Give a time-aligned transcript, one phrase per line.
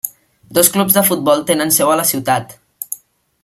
[0.57, 2.57] Dos clubs de futbol tenen seu a la ciutat.